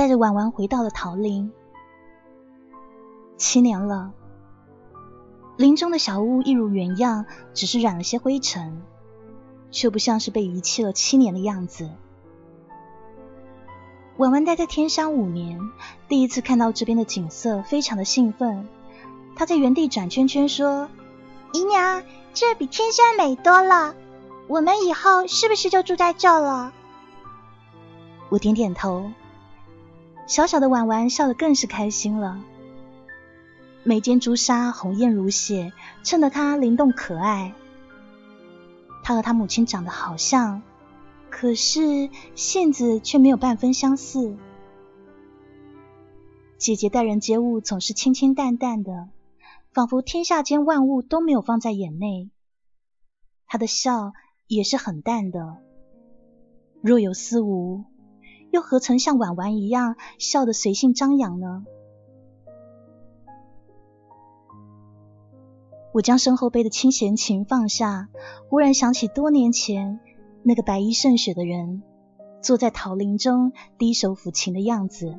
[0.00, 1.52] 带着婉婉回到了桃林。
[3.36, 4.14] 七年了，
[5.58, 8.80] 林中的小屋一如原样，只是染了些灰尘，
[9.70, 11.90] 却不像是被遗弃了七年的样子。
[14.16, 15.60] 婉婉待在天山五年，
[16.08, 18.66] 第一次看到这边的景色，非常的兴奋。
[19.36, 20.88] 她在原地转圈圈，说
[21.52, 23.94] ：“姨娘，这比天山美多了。
[24.48, 26.72] 我们以后是不是就住在这了？”
[28.30, 29.12] 我点点头。
[30.30, 32.40] 小小的婉婉笑得更是开心了，
[33.82, 35.72] 眉间朱砂红艳如血，
[36.04, 37.52] 衬得她灵动可爱。
[39.02, 40.62] 她和她母亲长得好像，
[41.30, 44.36] 可是性子却没有半分相似。
[46.58, 49.08] 姐姐待人接物总是清清淡淡的，
[49.72, 52.30] 仿佛天下间万物都没有放在眼内。
[53.48, 54.12] 她的笑
[54.46, 55.56] 也是很淡的，
[56.82, 57.84] 若有似无。
[58.50, 61.64] 又何曾像婉婉一样笑得随性张扬呢？
[65.92, 68.08] 我将身后背的清闲琴放下，
[68.48, 69.98] 忽然想起多年前
[70.42, 71.82] 那个白衣胜雪的人，
[72.42, 75.18] 坐在桃林中低手抚琴的样子。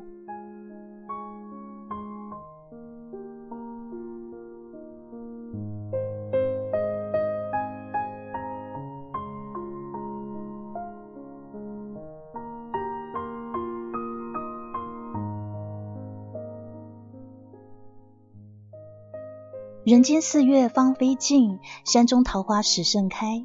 [19.92, 23.44] 人间四月芳菲尽，山中桃花始盛开。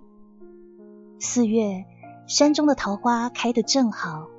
[1.19, 1.83] 四月，
[2.25, 4.29] 山中的桃花开得正好，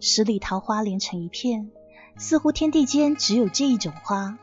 [0.00, 1.70] 十里桃花连成一片，
[2.16, 4.40] 似乎天地间只有这一种花。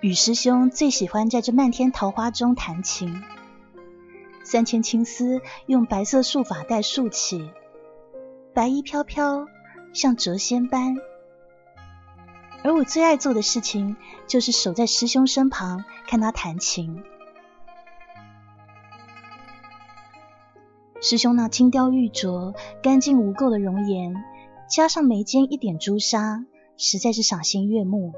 [0.00, 3.22] 雨师兄最喜欢在这漫天桃花中弹琴，
[4.42, 7.48] 三千青丝用白色束发带束起，
[8.52, 9.46] 白衣飘飘，
[9.92, 10.96] 像谪仙般。
[12.68, 13.96] 而我最爱做的事情，
[14.26, 17.02] 就是守在师兄身旁，看他弹琴。
[21.00, 24.14] 师兄那金雕玉琢、干净无垢的容颜，
[24.68, 26.44] 加上眉间一点朱砂，
[26.76, 28.12] 实在是赏心悦目。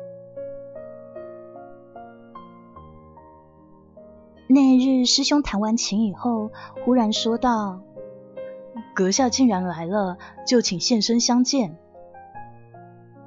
[4.48, 6.50] 那日，师兄弹完琴以后，
[6.84, 7.82] 忽然说道
[8.96, 11.78] ：“阁下竟然来了，就请现身相见。”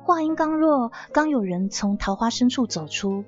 [0.06, 3.24] 话音刚落，刚有人从桃花深处走出，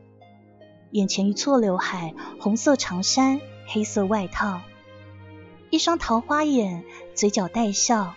[0.91, 4.59] 眼前一撮刘海，红色长衫，黑色外套，
[5.69, 6.83] 一双桃花眼，
[7.13, 8.13] 嘴角带笑，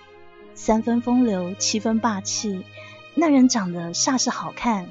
[0.54, 2.64] 三分风流，七分霸气。
[3.14, 4.88] 那人长得煞是好看。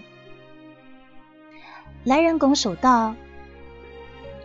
[2.06, 3.16] 来人拱手道：“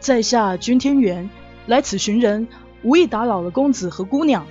[0.00, 1.30] 在下君天元，
[1.66, 2.48] 来此寻人，
[2.82, 4.44] 无意打扰了公子和姑娘。”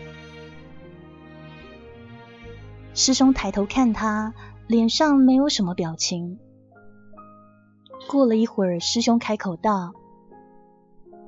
[2.95, 4.33] 师兄抬头看他。
[4.71, 6.39] 脸上没有什么表情。
[8.09, 9.91] 过了一会儿，师兄开口道：“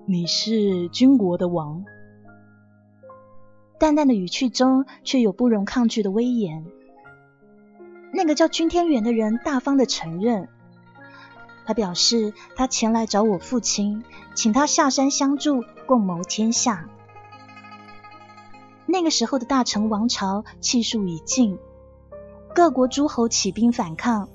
[0.08, 1.84] 你是军国的王。”
[3.78, 6.66] 淡淡的语气中却有不容抗拒的威严。
[8.14, 10.48] 那个叫君天元的人大方的承认，
[11.66, 14.06] 他表示他前来找我父亲，
[14.36, 16.88] 请他下山相助，共谋天下。
[18.86, 21.60] 那个时候的大成王朝气数已尽。
[22.54, 24.30] 各国诸侯起兵反抗，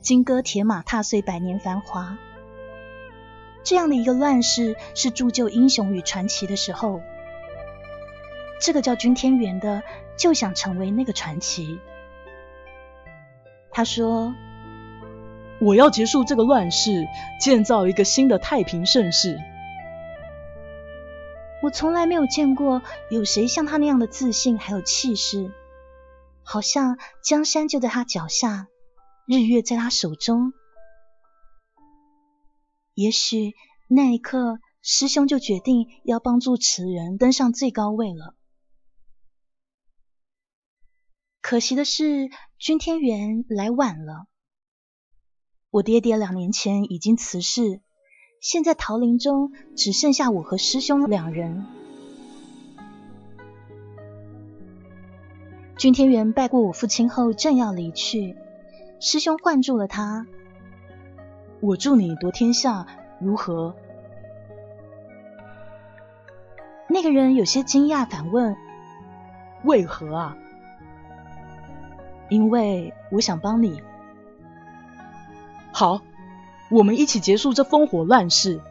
[0.00, 2.16] 金戈铁马踏碎百年繁华。
[3.64, 7.00] 这样的一个乱世，是铸就英雄与传奇的时候。
[8.60, 9.82] 这个叫君天元的，
[10.16, 11.80] 就想成为那个传奇。
[13.72, 14.32] 他说
[15.60, 17.08] ：“我要结束这个乱世，
[17.40, 19.40] 建造一个新的太平盛世。”
[21.64, 25.50] 我从来没有见过有谁像他那样的自信，还有气势。
[26.46, 28.68] 好像江山就在他脚下，
[29.26, 30.52] 日月在他手中。
[32.94, 33.54] 也许
[33.88, 38.36] 那一刻，师兄就决定要帮助此人登上最高位了。
[41.42, 44.28] 可惜的是，君天元来晚了。
[45.70, 47.82] 我爹爹两年前已经辞世，
[48.40, 51.66] 现在桃林中只剩下我和师兄两人。
[55.76, 58.34] 君天元拜过我父亲后，正要离去，
[58.98, 60.26] 师兄唤住了他
[61.60, 62.86] ：“我助你夺天下，
[63.20, 63.74] 如何？”
[66.88, 68.56] 那个人有些惊讶，反问
[69.64, 70.38] ：“为何啊
[72.30, 73.82] ？”“因为我想帮你。
[75.72, 76.00] ”“好，
[76.70, 78.62] 我们一起结束这烽火乱世。”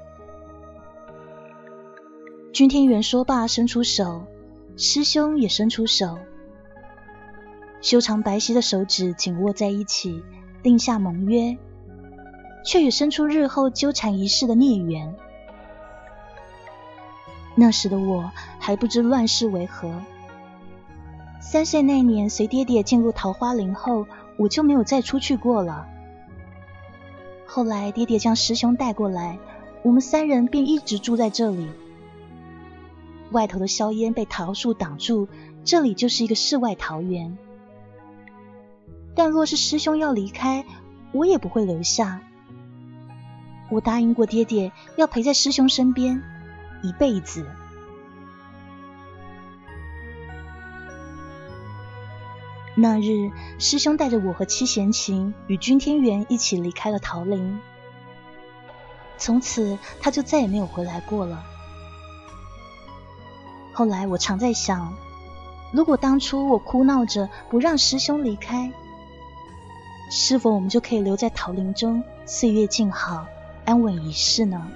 [2.52, 4.26] 君天元说罢，伸出手，
[4.76, 6.18] 师兄也伸出手，
[7.86, 10.24] 修长白皙的手指紧握在一起，
[10.64, 11.56] 定下盟约，
[12.66, 15.14] 却也生出日后纠缠一世的孽缘。
[17.54, 20.02] 那时的我还不知乱世为何。
[21.40, 24.08] 三岁那年，随爹爹进入桃花林后，
[24.40, 25.86] 我就没有再出去过了。
[27.46, 29.38] 后来爹爹将师兄带过来，
[29.84, 31.70] 我们三人便一直住在这里。
[33.30, 35.28] 外头的硝烟被桃树挡住，
[35.64, 37.38] 这里就是一个世外桃源。
[39.16, 40.66] 但若是师兄要离开，
[41.12, 42.22] 我也不会留下。
[43.70, 46.22] 我答应过爹爹，要陪在师兄身边。
[46.84, 47.48] 一辈子。
[52.76, 57.58] 那日，师兄带着我和七贤琴与君天元一起离开了桃林，
[59.18, 61.44] 从此他就再也没有回来过了。
[63.72, 64.94] 后来我常在想，
[65.72, 68.72] 如果当初我哭闹着不让师兄离开，
[70.10, 73.28] 是否我们就可以留在桃林中，岁月静好，
[73.66, 74.68] 安稳一世呢？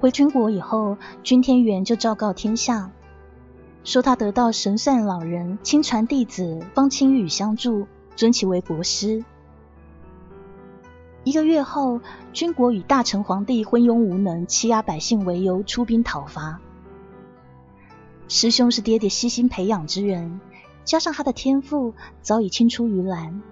[0.00, 2.90] 回军国以后，君天元就昭告天下，
[3.82, 9.24] 说他得到神算老人亲传弟子方清宇相助，尊其为国师。
[11.24, 12.00] 一个月后，
[12.32, 16.60] 军国以大成皇帝昏庸无能、欺压百姓为由出兵讨伐。
[18.28, 20.40] 师兄是爹爹悉心培养之人，
[20.84, 21.92] 加上他的天赋
[22.22, 23.42] 早已青出于蓝，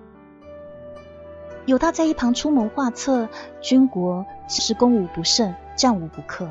[1.67, 3.29] 有他在一旁出谋划策，
[3.61, 5.53] 军国是攻无不胜。
[5.77, 6.51] 战无不克，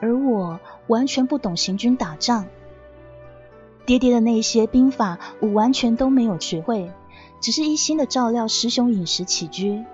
[0.00, 2.46] 而我完全不懂行军打仗。
[3.84, 6.90] 爹爹的那些兵法，我完全都没有学会，
[7.40, 9.84] 只是一心的照料师兄饮食起居。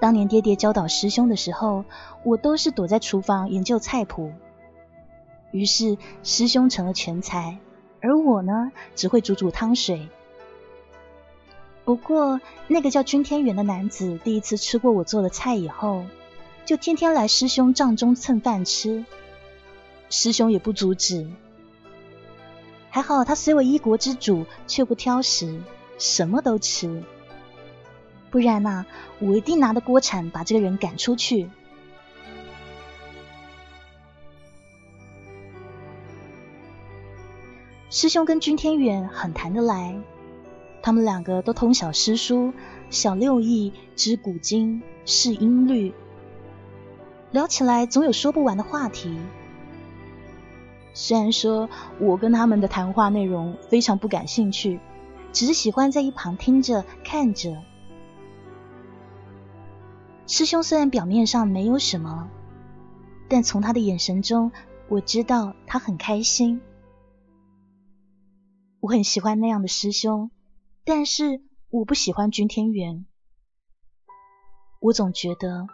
[0.00, 1.84] 当年爹爹教导师兄的时候，
[2.22, 4.32] 我都是躲在厨房研究菜谱。
[5.52, 7.58] 于是师兄成了全才，
[8.00, 10.08] 而我呢，只会煮煮汤水。
[11.90, 16.04] 不过，那个叫君天元的男子第一次吃过我做的菜以后，
[16.64, 19.04] 就天天来师兄帐中蹭饭吃。
[20.08, 21.28] 师兄也不阻止。
[22.90, 25.60] 还好他虽为一国之主，却不挑食，
[25.98, 27.02] 什么都吃。
[28.30, 28.86] 不然呐，
[29.18, 31.50] 我一定拿着锅铲把这个人赶出去。
[37.90, 40.00] 师兄跟君天远很谈得来。
[40.82, 42.52] 他们两个都通晓诗书，
[42.88, 45.92] 晓六艺，知古今，识音律，
[47.30, 49.18] 聊起来总有说不完的话题。
[50.92, 51.68] 虽然说
[51.98, 54.80] 我跟他们的谈话内容非常不感兴趣，
[55.32, 57.62] 只是喜欢在一旁听着看着。
[60.26, 62.28] 师兄虽然表面上没有什么，
[63.28, 64.50] 但从他的眼神中，
[64.88, 66.60] 我知道他很开心。
[68.80, 70.30] 我很喜欢那样的师兄。
[70.84, 73.06] 但是我不喜欢君天元，
[74.80, 75.66] 我总觉得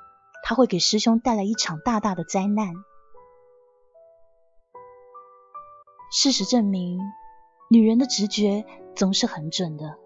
[0.44, 2.74] 他会给师兄带来一场大大的灾难。
[6.12, 7.00] 事实证明，
[7.70, 9.98] 女人的直觉总是很准的。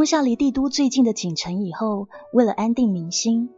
[0.00, 3.50] 攻下离帝都最近的锦城以后，为了安定民心，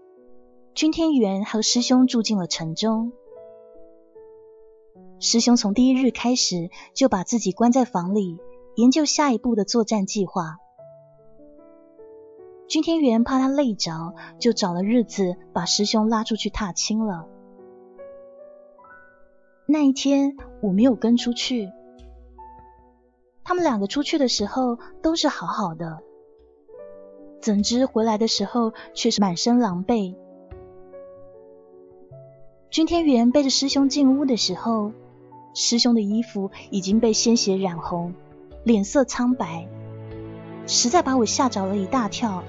[0.74, 3.12] 君天元和师兄住进了城中。
[5.20, 8.40] 师兄从第一日开始就把自己关在房里，
[8.74, 10.56] 研究下一步的作战计划。
[12.66, 17.28] 君天元怕他累着，就找了日子把师兄拉出去踏青了。
[19.64, 21.70] 那一天我没有跟出去，
[23.44, 26.02] 他们两个出去的时候都是好好的，
[27.42, 30.14] 怎知回来的时候却是满身狼狈。
[32.70, 34.92] 君天元背着师兄进屋的时候，
[35.52, 38.14] 师兄的衣服已经被鲜血染红，
[38.62, 39.66] 脸色苍白，
[40.68, 42.44] 实在把我吓着了一大跳。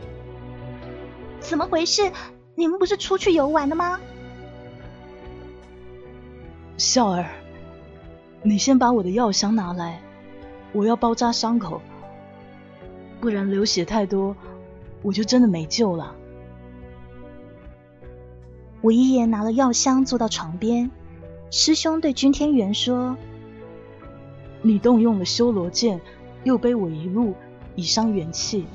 [1.39, 2.12] 怎么回事？
[2.53, 4.00] 你们不是出去游玩的吗？
[6.77, 7.25] 笑儿，
[8.43, 10.00] 你先把我的药箱拿来，
[10.71, 11.81] 我要包扎伤口，
[13.19, 14.35] 不然流血太多，
[15.03, 16.15] 我就真的没救了。
[18.81, 20.89] 我一言拿了药箱，坐到床边。
[21.51, 23.15] 师兄对君天元说
[24.63, 26.01] ：“你动用了修罗剑，
[26.43, 27.36] 又背我一路，
[27.75, 28.65] 以伤元气。”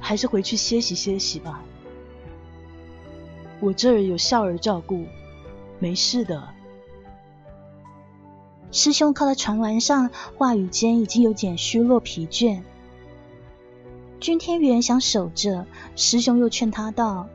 [0.00, 1.62] 还是回去歇息歇息吧，
[3.58, 5.04] 我这儿有孝儿照顾，
[5.80, 6.48] 没事的。
[8.70, 12.62] 师兄靠在船栏上，话语间已经有点虚弱疲倦。
[14.18, 17.28] 君天元想守着，师兄又劝他道：“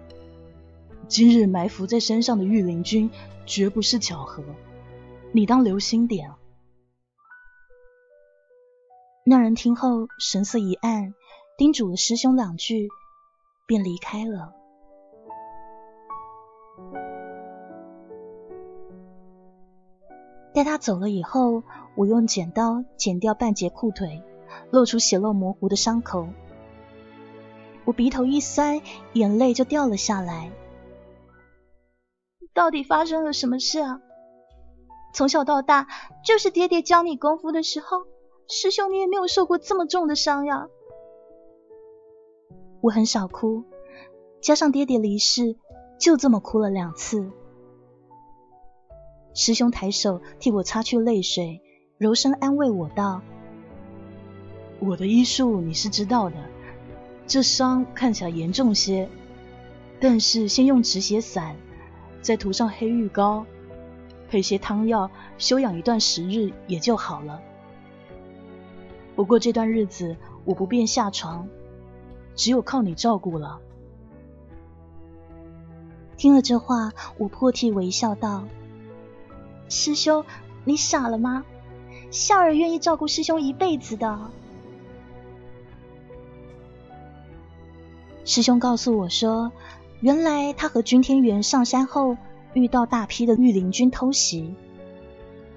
[1.07, 3.09] 今日埋伏在山上的御林军，
[3.45, 4.43] 绝不是巧合，
[5.31, 6.31] 你当留心点。”
[9.23, 11.13] 那人听后神色一暗。
[11.57, 12.89] 叮嘱了师兄两句，
[13.67, 14.55] 便离开了。
[20.51, 21.61] 待他走了以后，
[21.95, 24.23] 我用剪刀剪掉半截裤腿，
[24.71, 26.29] 露出血肉模糊的伤口。
[27.85, 28.81] 我鼻头一酸，
[29.13, 30.51] 眼泪就掉了下来。
[32.53, 34.01] 到底发生了什么事啊？
[35.13, 35.87] 从小到大，
[36.23, 38.05] 就是爹爹教你功夫的时候，
[38.47, 40.67] 师兄你也没有受过这么重的伤呀。
[42.81, 43.63] 我很少哭，
[44.41, 45.55] 加上爹爹离世，
[45.99, 47.31] 就这么哭了两次。
[49.33, 51.61] 师兄抬手替我擦去泪水，
[51.97, 53.21] 柔声安慰我道
[54.81, 56.35] ：“我的医术你是知道的，
[57.31, 59.07] 这伤看起来严重些，
[60.01, 61.55] 但是先用止血散，
[62.21, 63.45] 再涂上黑玉膏，
[64.29, 67.41] 配些汤药，休养一段时日也就好了。
[69.15, 71.47] 不过这段日子我不便下床。”
[72.35, 73.59] 只有靠你照顾了。
[76.17, 78.43] 听了这话，我破涕为笑道
[79.69, 80.25] ：“师兄，
[80.65, 81.45] 你傻了吗？
[82.09, 84.31] 笑儿愿意照顾师兄一辈子的。”
[88.23, 89.51] 师兄告诉我说，
[89.99, 92.17] 原来他和君天元上山后，
[92.53, 94.53] 遇到大批的御林军偷袭，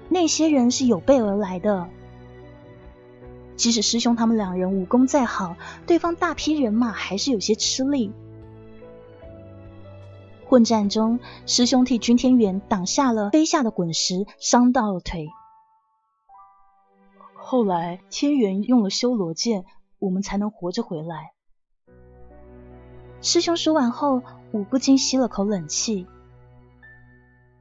[0.09, 1.87] 那些人是有备而来的。
[3.55, 5.55] 即使师兄他们两人武功再好，
[5.85, 8.11] 对方大批人马还是有些吃力。
[10.47, 15.29] 混战中，师兄替君天元挡下了飞下的滚石，伤到了腿。
[17.35, 19.65] 后来天元用了修罗剑，
[19.99, 21.34] 我们才能活着回来。
[23.25, 26.05] 师兄说完后，我不禁吸了口冷气。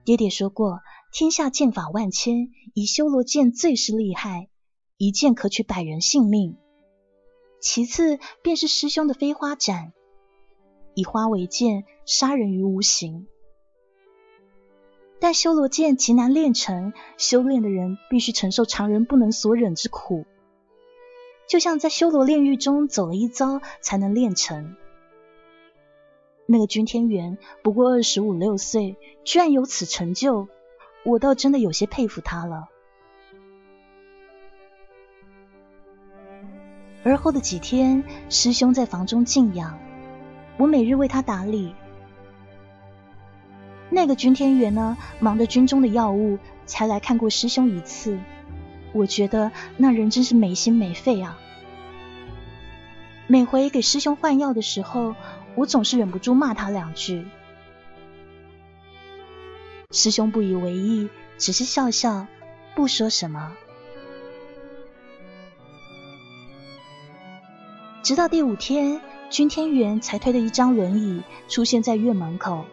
[0.04, 0.80] 爹爹说过，
[1.10, 4.50] 天下剑法万千，以修罗剑最是厉害。
[4.98, 6.58] 一剑可取百人性命，
[7.62, 9.94] 其次便是师兄的飞花斩，
[10.92, 13.26] 以花为剑，杀人于无形。
[15.18, 20.26] 但修罗剑极难练成，修炼的人必须承受常人不能所忍之苦，
[21.48, 24.76] 就像在修罗炼狱中走了一遭才能练成。
[26.46, 30.48] 那个君天元不过二十五六岁，居然有此成就，
[31.04, 32.68] 我倒真的有些佩服他了。
[37.02, 39.78] 而后的几天，师兄在房中静养，
[40.56, 41.74] 我每日为他打理。
[43.90, 48.18] 那个君天元呢，忙着军中的药物，才来看过师兄一次。
[48.92, 51.38] 我觉得那人真是没心没肺啊！
[53.26, 55.14] 每回给师兄换药的时候，
[55.54, 57.26] 我总是忍不住骂他两句。
[59.90, 61.08] 师兄不以为意，
[61.38, 62.26] 只是笑笑，
[62.74, 63.52] 不说什么。
[68.02, 72.64] 直到第五天，君天元才推着一张轮椅出现在院门口。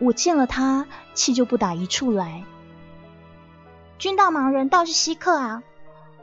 [0.00, 2.44] 我见了他，气就不打一处来。
[3.98, 5.62] 君道盲人倒是稀客啊！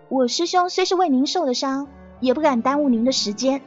[0.07, 1.87] 我师兄虽是为您受了伤，
[2.19, 3.61] 也不敢耽误您的时间。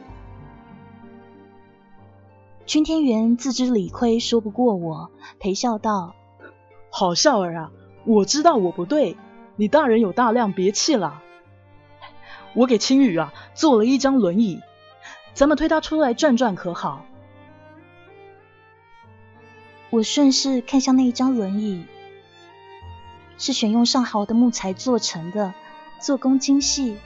[2.69, 5.09] 君天元自知理亏，说不过我，
[5.39, 6.13] 陪笑道
[6.93, 7.71] ：“好笑儿啊，
[8.05, 9.17] 我知道我不对，
[9.55, 11.23] 你大人有大量，别气了。”
[12.53, 14.61] 我给青羽啊做了一张轮椅，
[15.33, 17.07] 咱们推他出来转转可好？
[19.89, 21.87] 我顺势看向那一张轮椅，
[23.39, 25.55] 是选用上好的木材做成的，
[25.97, 26.97] 做工精细，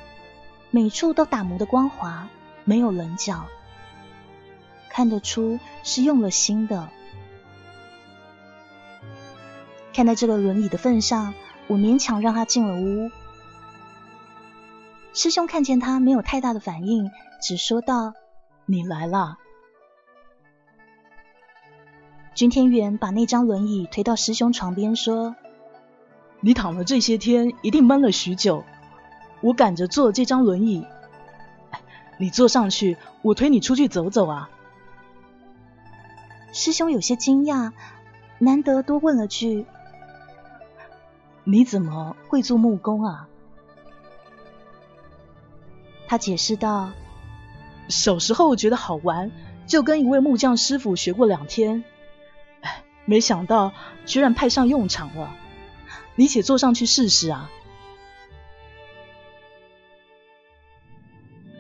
[0.72, 2.28] 每处都打磨的光滑，
[2.66, 3.46] 没有棱角，
[4.94, 6.88] 看得出是用了心的。
[9.92, 11.34] 看在这个轮椅的份上，
[11.66, 13.10] 我勉强让他进了屋。
[15.14, 17.10] 师兄看见他没有太大的反应，
[17.42, 18.14] 只说道
[18.68, 19.40] ：“你来了。”
[22.36, 25.36] 君天元把那张轮椅推到师兄床边，说
[26.40, 28.64] ：“你躺了这些天，一定闷了许久。
[29.42, 30.86] 我赶着坐这张轮椅，
[32.20, 34.52] 你坐上去，我推你出去走走啊。”
[36.54, 37.72] 师兄有些惊讶，
[38.38, 39.66] 难得多问了句
[41.44, 43.28] ：“你怎么会做木工啊？”
[46.08, 46.92] 他解释道
[47.90, 49.32] ：“小时候觉得好玩，
[49.66, 51.84] 就跟一位木匠师傅学过两天。”
[53.06, 53.74] 没想到
[54.06, 55.36] 居然派上用场了，
[56.16, 57.50] 你且坐上去试试啊！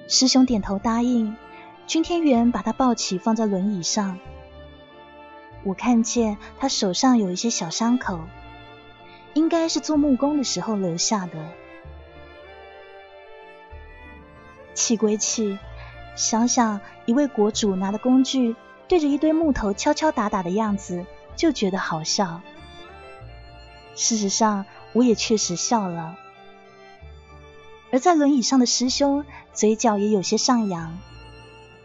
[0.07, 1.35] 师兄点头答应，
[1.87, 4.19] 君天元把他抱起放在轮椅上。
[5.63, 8.19] 我看见他手上有一些小伤口，
[9.33, 11.33] 应该是做木工的时候留下的。
[14.73, 15.57] 气归气，
[16.15, 18.55] 想想一位国主拿的工具
[18.87, 21.05] 对着一堆木头敲敲打打的样子。
[21.35, 22.41] 就觉得好笑。
[23.95, 26.15] 事实上，我也确实笑了。
[27.91, 30.99] 而在轮椅上的师兄，嘴角也有些上扬，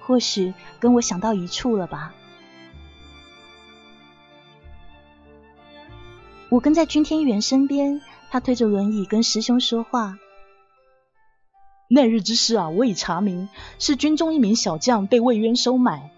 [0.00, 2.14] 或许跟我想到一处了吧。
[6.50, 8.00] 我跟在君天元身边，
[8.30, 10.18] 他推着轮椅跟师兄说话。
[11.90, 16.10] 那日之事啊，我已查明，是军中一名小将被魏渊收买，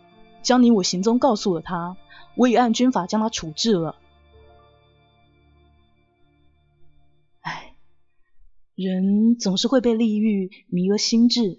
[0.42, 1.96] 将你我行踪告诉了他。
[2.36, 3.96] 我已按军法将他处置了。
[7.40, 7.74] 唉，
[8.76, 11.58] 人总是会被利欲迷了心智，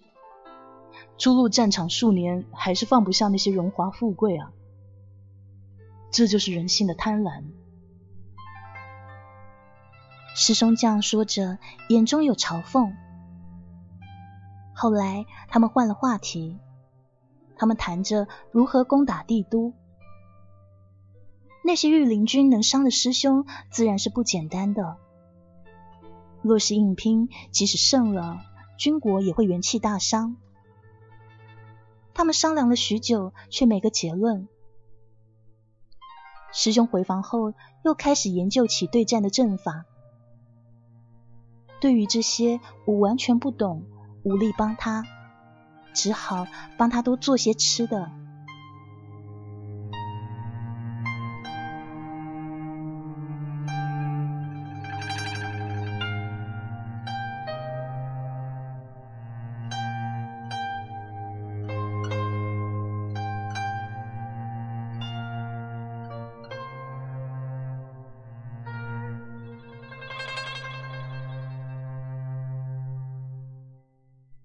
[1.18, 4.54] 出入战场数年，还是放不下那些荣华富贵啊！
[6.10, 7.44] 这就是人性的贪婪。
[10.34, 11.58] 师兄这样说着，
[11.90, 12.94] 眼中有嘲讽。
[14.74, 16.58] 后来，他们换了话题，
[17.58, 19.74] 他们谈着如何攻打帝都。
[21.64, 24.98] 那些御林军能伤的师兄，自然是不简单的。
[26.42, 28.42] 若是硬拼，即使胜了，
[28.78, 30.38] 军国也会元气大伤。
[32.14, 34.48] 他们商量了许久，却没个结论。
[36.52, 39.86] 师兄回房后，又开始研究起对战的阵法。
[41.82, 43.84] 对于这些，我完全不懂，
[44.24, 45.04] 无力帮他，
[45.94, 46.46] 只好
[46.78, 48.12] 帮他多做些吃的。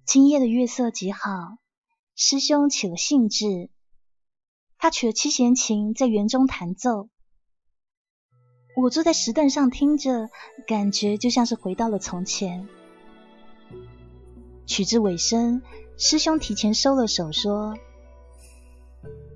[0.07, 1.59] 今夜的月色极好，
[2.15, 3.71] 师兄起了兴致，
[4.79, 7.09] 他取了七弦琴在园中弹奏。
[8.77, 10.31] 我坐在石凳上听着，
[10.65, 12.69] 感觉就像是回到了从前。
[14.65, 15.61] 曲至尾声，
[15.99, 17.77] 师兄提前收了手，说：“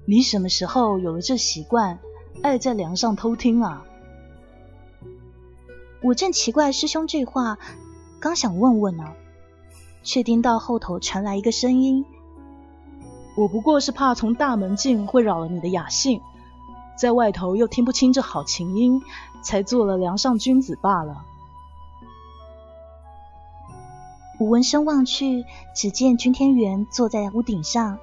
[0.07, 1.99] 你什么时候有了这习惯，
[2.45, 3.85] 爱在梁上偷听啊？”
[6.01, 7.59] 我正奇怪师兄这话，
[8.21, 9.17] 刚想问问呢。
[10.03, 12.05] 却听到后头传来一个声音
[13.37, 16.21] ：“我不过是怕从大门进会扰了你的雅兴，
[16.97, 19.03] 在外头又听不清这好琴音，
[19.43, 21.25] 才做了梁上君子罢了。”
[24.41, 27.99] 我闻声望去，只见君天元坐在屋顶上，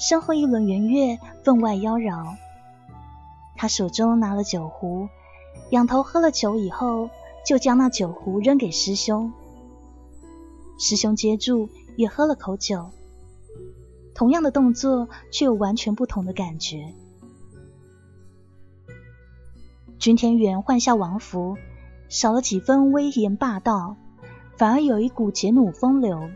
[0.00, 2.34] 身后一轮圆月分外妖娆。
[3.56, 5.08] 他手中拿了酒壶，
[5.70, 7.08] 仰头喝了酒以后，
[7.46, 9.32] 就将那酒壶扔给师兄。
[10.80, 12.90] 师兄接住，也喝了口酒。
[14.14, 16.94] 同样的动作，却有完全不同的感觉。
[19.98, 21.58] 君天元换下王服，
[22.08, 23.96] 少了几分威严霸道，
[24.56, 26.30] 反而有一股桀弩风流。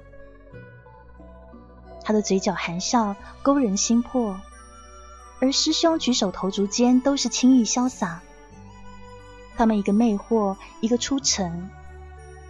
[2.02, 4.36] 他的嘴角含笑，勾人心魄；
[5.40, 8.20] 而师兄举手投足间都是轻易潇洒。
[9.56, 11.70] 他们一个魅惑，一个出尘，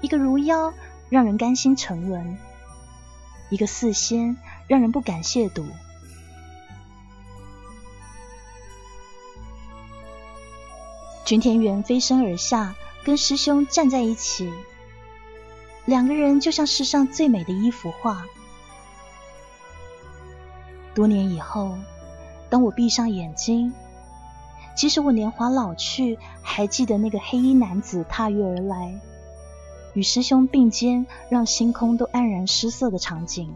[0.00, 0.74] 一个如妖。
[1.09, 2.38] 让人甘心沉沦，
[3.51, 4.37] 一个四仙，
[4.67, 5.64] 让人不敢亵渎。
[11.25, 14.53] 君天元飞身而下，跟师兄站在一起，
[15.87, 18.27] 两个人就像世上最美的一幅画。
[20.95, 21.79] 多年以后，
[22.51, 23.73] 当我闭上眼睛，
[24.77, 29.01] 即使我年华老去，还记得那个黑衣男子踏月而来，
[29.94, 33.54] 与师兄并肩，让星空都黯然失色的场景。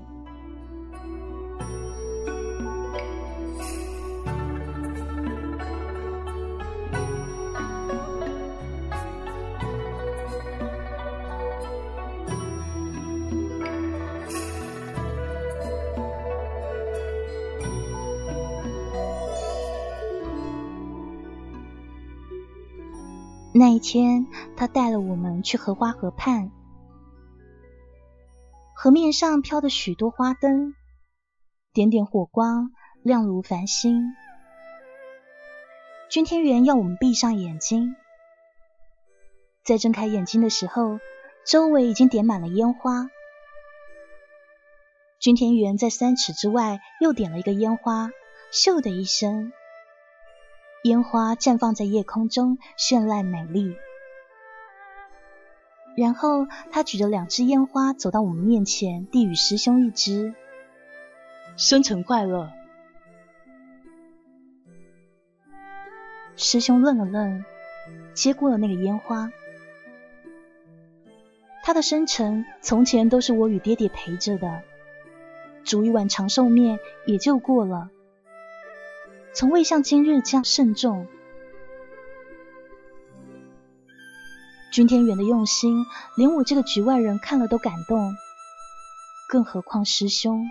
[23.50, 24.27] 那一天，
[24.58, 26.50] 他带了我们去荷花河畔，
[28.74, 30.74] 河面上飘着许多花灯，
[31.72, 32.72] 点点火光，
[33.04, 34.02] 亮如繁星。
[36.10, 37.94] 君天元要我们闭上眼睛，
[39.64, 40.98] 在睁开眼睛的时候，
[41.46, 43.08] 周围已经点满了烟花。
[45.20, 48.10] 君天元在三尺之外又点了一个烟花，
[48.52, 49.52] 咻的一声。
[50.82, 53.76] 烟花绽放在夜空中，绚烂美丽。
[55.98, 60.32] 然后他举着两支烟花走到我们面前，递与师兄一支。
[61.56, 62.52] 生辰快乐！
[66.36, 67.44] 师兄愣了愣，
[68.14, 69.32] 接过了那个烟花。
[71.64, 74.62] 他的生辰从前都是我与爹爹陪着的，
[75.64, 77.90] 煮一碗长寿面也就过了。
[79.34, 81.08] 从未像今日这样慎重。
[84.70, 88.14] 君天元的用心，连我这个局外人看了都感动，
[89.28, 90.44] 更何况师兄。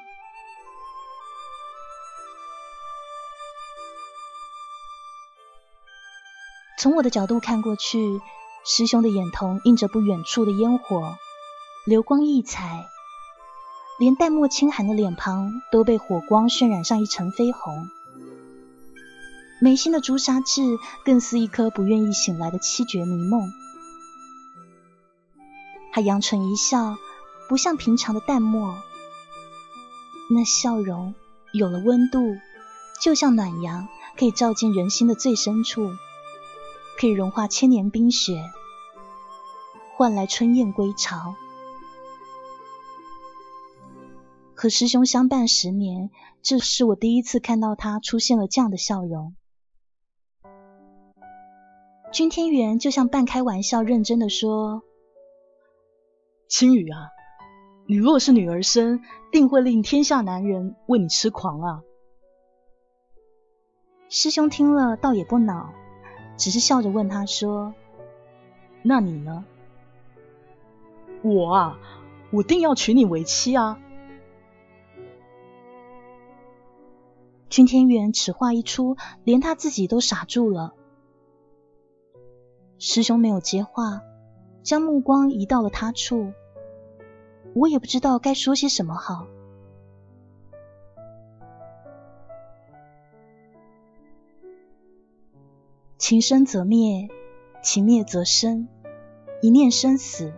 [6.79, 8.19] 从我的角度看过去，
[8.65, 11.15] 师兄的眼瞳映着不远处的烟火，
[11.85, 12.85] 流光溢彩，
[13.99, 17.87] 连淡漠清寒的脸庞都被火光渲染上一层绯红。
[19.59, 20.61] 眉心的朱砂痣
[21.03, 23.51] 更似一颗不愿意醒来的七绝迷梦。
[25.97, 26.95] 他扬唇一笑，
[27.49, 28.75] 不像平常的淡漠，
[30.29, 31.15] 那笑容
[31.51, 32.37] 有了温度，
[33.01, 35.89] 就像暖阳，可以照进人心的最深处，
[36.99, 38.43] 可以融化千年冰雪，
[39.95, 41.33] 换来春燕归巢。
[44.53, 46.11] 和师兄相伴十年，
[46.43, 49.33] 这是我第一次看到他出现了这样的笑容。
[52.11, 54.83] 君天元就像半开玩笑、认真的说
[56.47, 57.09] ：“青雨啊，
[57.87, 61.81] 你若是女儿身，定会令天下男人为你痴狂啊。”
[64.09, 65.73] 师兄听了倒也不恼，
[66.37, 67.73] 只是笑着问他说
[68.81, 69.45] ：“那你呢
[71.21, 71.79] ？”“我啊，
[72.31, 73.79] 我定要娶你为妻啊！”
[77.49, 80.73] 君天元此话一出，连他自己都傻住了。
[82.77, 84.01] 师兄没有接话，
[84.67, 86.33] 将目光移到了他处。
[87.53, 89.25] 我也不知道该说些什么好。
[95.97, 97.07] 情生则灭，
[97.63, 98.67] 情灭则生，
[99.41, 100.33] 一念生死。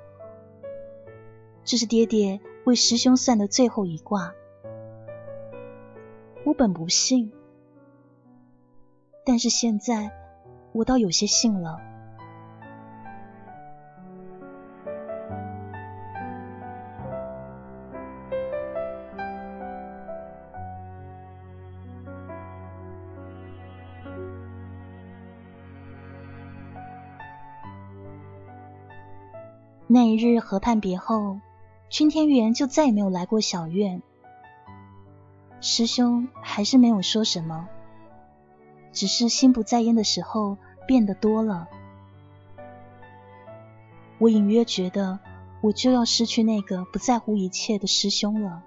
[1.63, 4.35] 这是爹爹为师兄算的最后一卦。
[6.45, 7.31] 我本不信，
[9.25, 10.11] 但是现在
[10.71, 11.88] 我倒有些信了。
[30.19, 31.39] 日河畔别后，
[31.89, 34.01] 君天元就再也没有来过小院。
[35.61, 37.67] 师兄还是没有说什么，
[38.91, 41.67] 只是心不在焉的时候变得多了。
[44.17, 45.19] 我隐约觉得，
[45.61, 48.63] 我就要失去那个不在乎一切的师兄了。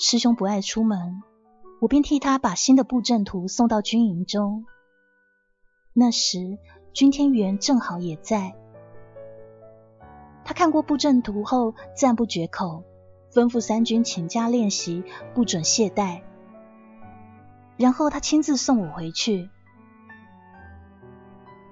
[0.00, 1.22] 师兄不爱出门。
[1.80, 4.66] 我便替他把新的布阵图送到军营中。
[5.92, 6.58] 那时，
[6.92, 8.54] 君天元正好也在。
[10.44, 12.82] 他看过布阵图后，赞不绝口，
[13.32, 16.22] 吩咐三军勤加练习，不准懈怠。
[17.76, 19.50] 然后他亲自送我回去，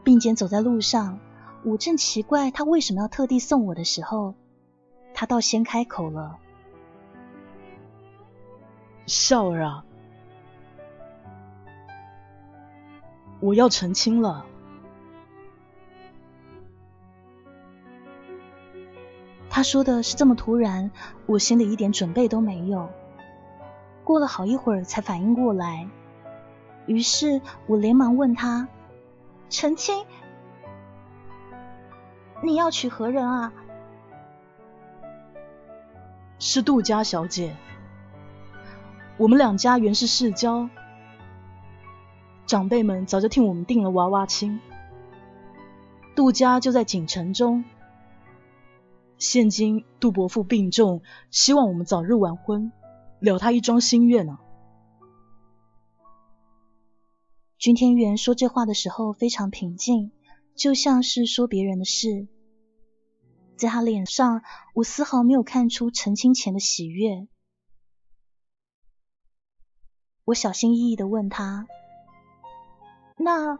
[0.04, 1.18] 并肩走在路上，
[1.64, 4.34] 我正奇怪他为什么要特地送我的时候，
[5.14, 6.38] 他倒先开口了
[9.06, 9.84] ：“笑儿啊，
[13.46, 14.44] 我要成亲了。”
[19.48, 20.90] 他说的是这么突然，
[21.26, 22.90] 我心里一点准备都没有。
[24.02, 25.88] 过了好一会儿才反应过来，
[26.86, 28.68] 于是我连忙问他
[29.48, 30.04] ：“成亲？
[32.42, 33.52] 你要娶何人啊？”
[36.38, 37.56] 是杜家小姐。
[39.16, 40.68] 我们两家原是世交，
[42.46, 44.60] 长辈们早就替我们定了娃娃亲。
[46.14, 47.64] 杜家就在锦城中。
[49.18, 52.70] 现今杜伯父病重，希望我们早日完婚，
[53.18, 54.38] 了他一桩心愿呢。
[57.58, 60.12] 君天元说这话的时候非常平静，
[60.54, 62.28] 就像是说别人的事。
[63.56, 64.42] 在他脸上，
[64.74, 67.26] 我丝毫没有看出成亲前的喜悦。
[70.26, 71.66] 我小心翼翼的问他
[73.16, 73.58] ：“那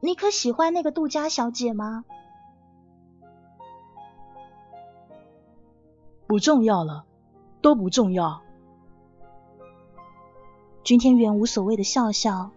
[0.00, 2.04] 你可喜欢那个杜家小姐吗？”
[6.26, 7.04] 不重要了，
[7.60, 8.40] 都不重要。
[10.82, 12.50] 君天元无所谓的笑笑，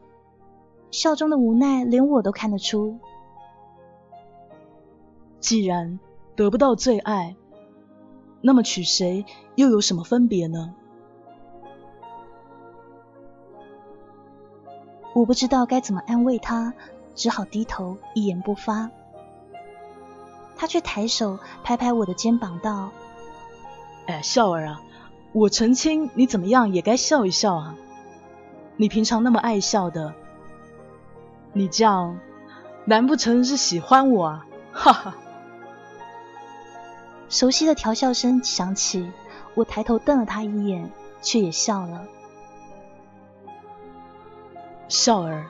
[0.91, 2.97] 笑中的无奈连我都看得出。
[5.41, 5.99] 既然
[6.35, 7.35] 得不到最爱，
[8.41, 10.73] 那么娶谁又有什么分别呢？
[15.15, 16.73] 我不知道该怎么安慰他，
[17.15, 18.89] 只好低头一言不发。
[20.57, 22.89] 他却抬手拍拍我的肩膀道。
[24.07, 24.81] 哎，笑儿啊，
[25.31, 27.75] 我成亲，你怎么样也该笑一笑啊！
[28.75, 30.13] 你平常那么爱笑的，
[31.53, 32.19] 你这样，
[32.83, 34.45] 难不成是喜欢我啊？
[34.73, 35.15] 哈哈！
[37.29, 39.09] 熟悉的调笑声响起，
[39.53, 42.05] 我抬头瞪了他一眼，却也笑了。
[44.87, 45.45] 笑儿，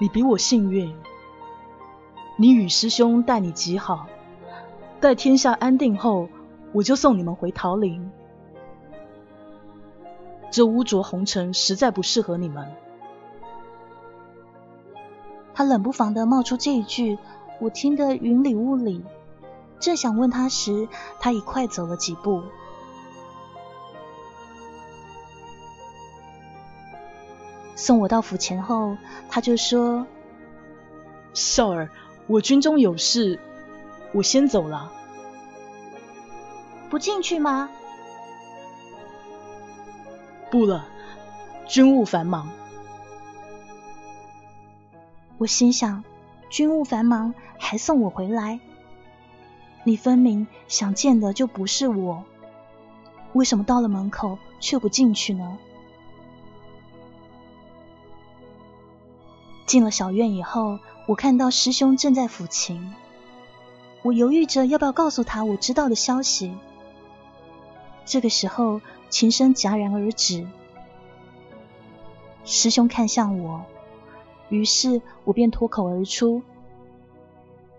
[0.00, 0.94] 你比我幸运，
[2.36, 4.06] 你与师兄待你极好，
[5.00, 6.28] 待天下安定后。
[6.74, 8.10] 我就送你们回桃林。
[10.50, 12.72] 这污浊红尘实在不适合你们。
[15.52, 17.18] 他冷不防的冒出这一句，
[17.60, 19.04] 我听得云里雾里。
[19.80, 20.88] 正想问他时，
[21.20, 22.42] 他已快走了几步。
[27.82, 28.96] 送我到府前后，
[29.28, 30.06] 他就说
[31.34, 31.90] ：“少儿，
[32.28, 33.40] 我军中有事，
[34.12, 34.92] 我先走了。”
[36.88, 37.68] 不进去吗？
[40.48, 40.84] 不了，
[41.66, 42.48] 军务繁忙。
[45.38, 46.04] 我心想，
[46.48, 48.60] 军务繁忙还送我回来，
[49.82, 52.22] 你分明想见的就不是我，
[53.32, 55.58] 为什么到了门口却不进去呢？
[59.66, 62.94] 进了小院以后，我看到师兄正在抚琴，
[64.02, 66.54] 我犹豫着要不要告诉他我知道的消息。
[68.04, 70.46] 这个时候，琴声戛然而止。
[72.44, 73.64] 师兄看向我，
[74.48, 76.42] 于是我便脱口而出：“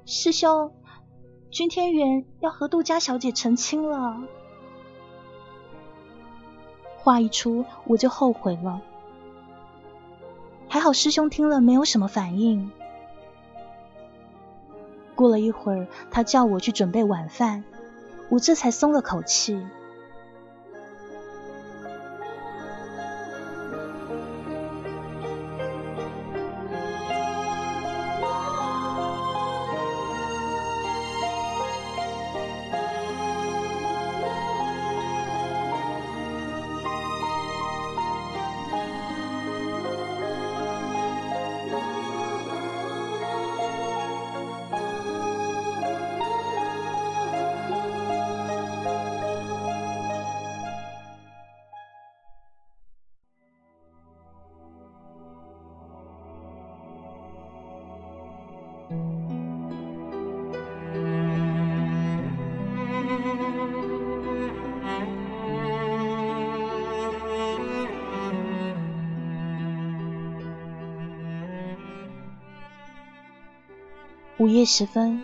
[0.06, 0.72] 师兄，
[1.52, 4.24] 君天元要和杜家小姐成亲了。”
[6.98, 8.82] 话一出，我就后悔了。
[10.74, 12.72] 还好师兄听了没有什么反应。
[15.14, 17.64] 过了一会儿，他叫我去准备晚饭，
[18.30, 19.64] 我这才松了口气。
[74.54, 75.22] 夜时分，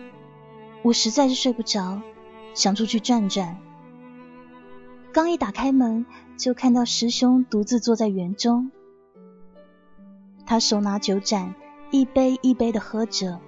[0.82, 2.02] 我实在是睡不着，
[2.52, 3.56] 想出去转转。
[5.12, 6.04] 刚一打开门，
[6.36, 8.70] 就看到师兄独自坐在园中，
[10.46, 11.54] 他手拿酒盏，
[11.90, 13.40] 一杯一杯的喝着。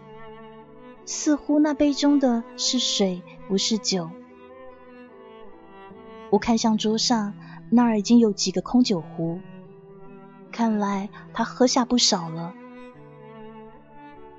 [1.05, 4.09] 似乎那杯中的是水，不是酒。
[6.31, 7.35] 我看向桌上，
[7.71, 9.40] 那儿已经有几个空酒壶，
[10.53, 12.55] 看来他喝下不少了。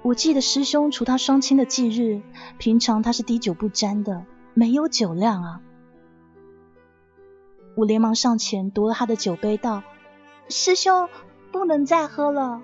[0.03, 2.21] 我记得师兄除他双亲的忌日，
[2.57, 5.61] 平常他是滴酒不沾的，没有酒量啊。
[7.75, 9.81] 我连忙上前夺了他的酒杯，道
[10.49, 11.07] ：“师兄，
[11.53, 12.61] 不能再喝了。”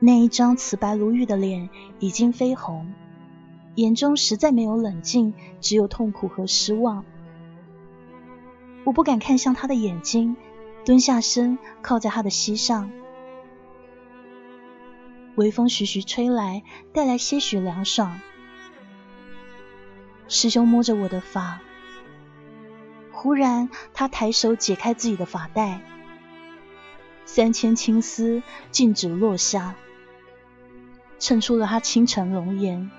[0.00, 1.68] 那一张瓷白如玉的脸
[1.98, 2.94] 已经绯红，
[3.74, 7.04] 眼中实在没有冷静，只有痛苦和失望。
[8.84, 10.34] 我不敢看向他的眼睛，
[10.86, 12.90] 蹲下身靠在他的膝上。
[15.38, 18.20] 微风徐徐吹来，带来些许凉爽。
[20.26, 21.60] 师兄摸着我的发。
[23.12, 25.80] 忽然，他抬手解开自己的发带，
[27.24, 29.76] 三千青丝径直落下，
[31.20, 32.90] 衬出了他倾城容颜。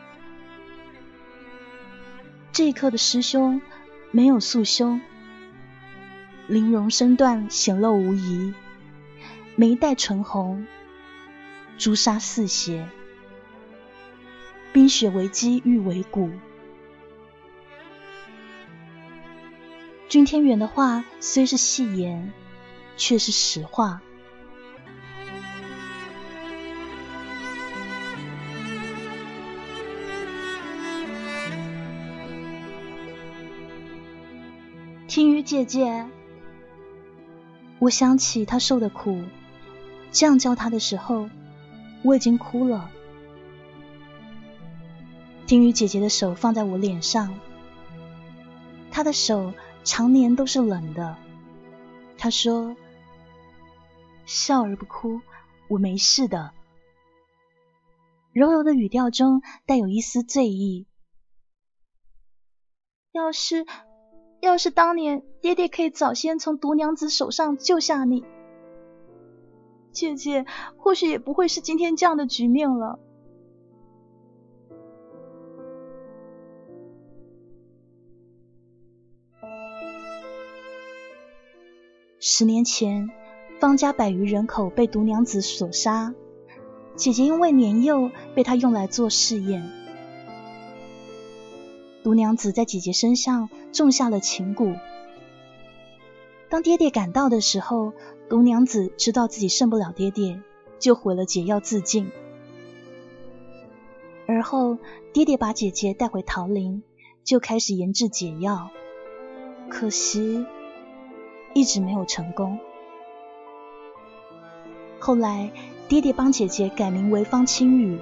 [2.53, 3.61] 这一刻的师兄
[4.11, 5.01] 没有束胸，
[6.47, 8.53] 玲珑身段显露无遗，
[9.57, 10.65] 眉黛唇红，
[11.79, 12.89] 朱砂似血，
[14.73, 16.29] 冰雪为肌，玉为骨。
[20.09, 22.33] 君天远的话虽是戏言，
[22.97, 24.01] 却是实话。
[35.07, 36.05] 听雨姐姐，
[37.79, 39.23] 我想起他受的苦，
[40.11, 41.29] 这样叫他的时候，
[42.03, 42.89] 我已经哭了。
[45.45, 47.39] 听雨姐姐的手放在我脸上，
[48.91, 49.53] 她的手。
[49.85, 51.15] 常年都是冷的，
[52.17, 52.75] 她说
[54.27, 55.21] ：“笑而不哭，
[55.69, 56.51] 我没事的。”
[58.33, 60.85] 柔柔的语调中带有一丝醉意。
[63.13, 63.65] 要是，
[64.41, 68.25] 要是当年爹爹可以早先从毒娘子手上救下你，
[69.91, 70.45] 姐姐
[70.77, 72.99] 或许也不会是今天这样的局面了。
[82.21, 83.09] 十年前，
[83.59, 86.13] 方家百余人口被毒娘子所杀。
[86.95, 89.69] 姐姐因为年幼，被她用来做试验。
[92.03, 94.77] 毒娘子在姐姐身上种下了情蛊。
[96.49, 97.93] 当爹爹赶到的时候，
[98.29, 100.39] 毒娘子知道自己胜不了爹爹，
[100.77, 102.11] 就毁了解药自尽。
[104.27, 104.77] 而后，
[105.11, 106.83] 爹爹把姐姐带回桃林，
[107.23, 108.69] 就开始研制解药。
[109.67, 110.45] 可惜。
[111.55, 112.59] 一直没有成功。
[114.99, 115.49] 后来，
[115.87, 117.99] 爹爹帮姐姐改名为方清雨，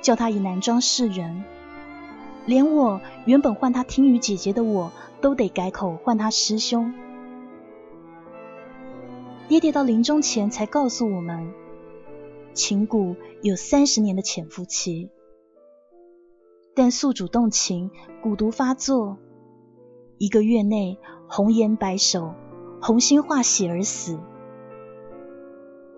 [0.00, 1.42] 叫她以男装示人。
[2.46, 6.94] 连我原本唤她听雨姐姐的我都得改口唤她师兄。
[9.52, 11.52] 爹爹到临终前才告诉我们，
[12.54, 15.10] 情蛊有三十年的潜伏期，
[16.74, 17.90] 但宿主动情，
[18.22, 19.18] 蛊毒发作，
[20.16, 22.34] 一个月内红颜白首。
[22.80, 24.18] 红心化血而死，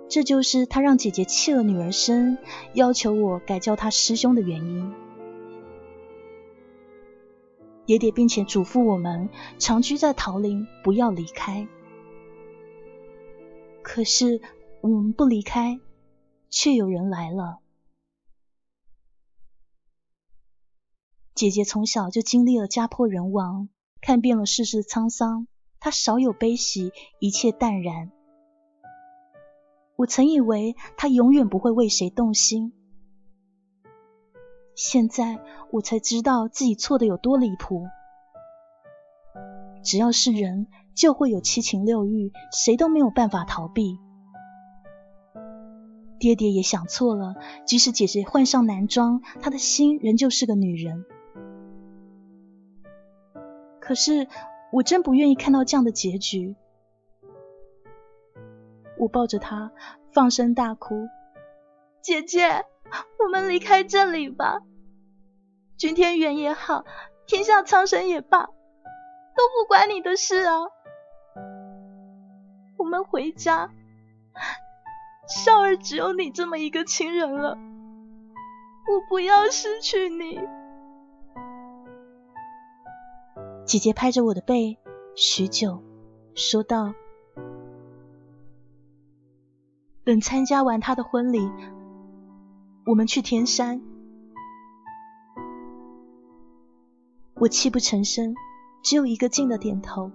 [0.09, 2.39] 这就是他让姐姐弃了女儿身，
[2.73, 4.93] 要求我改叫他师兄的原因。
[7.87, 11.69] 爹爹并且嘱咐我们长居在桃林，不要离开。
[13.85, 14.41] 可是
[14.81, 15.79] 我们不离开，
[16.51, 17.61] 却有人来了。
[21.35, 23.69] 姐姐从小就经历了家破人亡，
[24.01, 25.47] 看遍了世事沧桑。
[25.79, 28.11] 她少有悲喜，一切淡然。
[29.97, 32.73] 我曾以为她永远不会为谁动心，
[34.75, 35.39] 现在
[35.71, 37.87] 我才知道自己错的有多离谱。
[39.85, 43.99] 只要是人，就会有七情六欲，谁都没有办法逃避。
[46.19, 47.35] 爹爹也想错了，
[47.67, 51.05] 即使姐姐换上男装，他的心仍旧是个女人。
[53.81, 54.29] 可是。
[54.73, 56.57] 我真不愿意看到这样的结局。
[58.99, 59.71] 我抱着他，
[60.13, 61.07] 放声大哭
[62.03, 62.65] ：“姐姐，
[63.21, 64.63] 我们离开这里吧。
[65.77, 66.85] 君天元也好，
[67.25, 68.51] 天下苍生也罢，都
[69.55, 70.65] 不关你的事啊。
[72.85, 73.71] 我们回家，
[75.27, 77.57] 少儿只有你这么一个亲人了，
[78.87, 80.39] 我不要失去你。”
[83.65, 84.77] 姐姐拍着我的背，
[85.17, 85.83] 许久，
[86.35, 86.93] 说道
[90.05, 91.51] ：“等参加完他的婚礼，
[92.85, 93.81] 我们去天山。
[97.37, 98.35] 我泣不成声，
[98.83, 100.11] 只有一个劲的点头。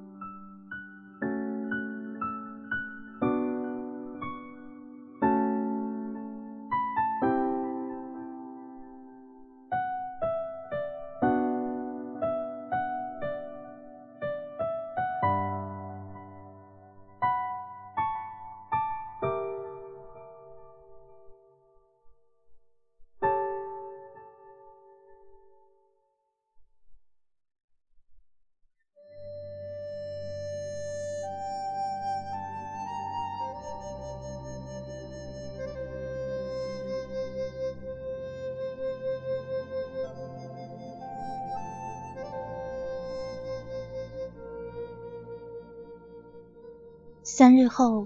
[47.39, 48.05] 三日后，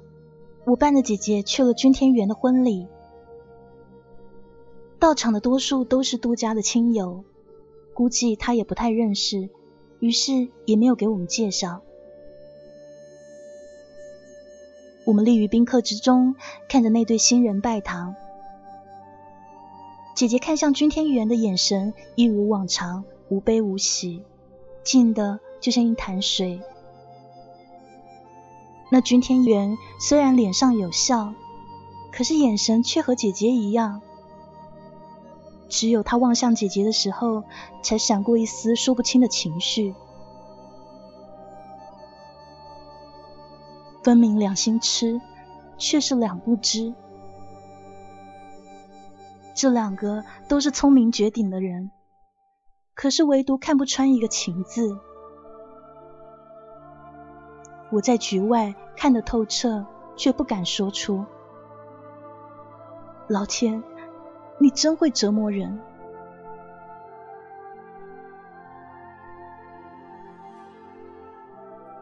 [0.63, 2.85] 我伴着姐姐去了君天元的婚礼。
[4.99, 7.23] 到场的多数都是杜家的亲友，
[7.95, 9.49] 估计他也不太认识，
[9.97, 11.81] 于是也没有给我们介绍。
[15.03, 16.35] 我们立于宾客之中，
[16.69, 18.15] 看着那对新人拜堂。
[20.15, 24.21] 姐姐看向君天元的眼神一如往常，无悲无喜，
[24.83, 26.61] 静的就像一潭水。
[28.93, 31.33] 那君天元虽然脸上有笑，
[32.11, 34.03] 可是眼神却和姐姐一样。
[35.67, 37.43] 只有他望向姐姐的时候，
[37.81, 39.95] 才闪过一丝说不清的情绪。
[44.03, 45.19] 分明两心痴，
[45.79, 46.93] 却是两不知。
[49.55, 51.89] 这两个都是聪明绝顶的人，
[52.93, 54.95] 可是唯独看不穿一个情字。
[57.93, 59.85] 我在局外看得透彻，
[60.15, 61.23] 却不敢说出。
[63.27, 63.83] 老天，
[64.57, 65.79] 你真会折磨人！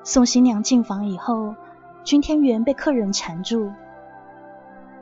[0.01, 1.55] 送新娘进房以后，
[2.05, 3.73] 君天元被客人缠住，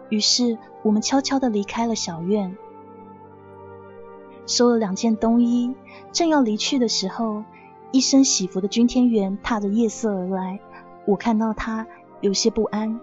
[0.10, 2.58] 于是我们悄悄的离开了小院，
[4.48, 5.76] 收了两件冬衣，
[6.12, 7.44] 正要离去的时候，
[7.92, 10.60] 一身喜服的君天元踏着夜色而来。
[11.10, 11.88] 我看到他
[12.22, 13.00] 有些不安，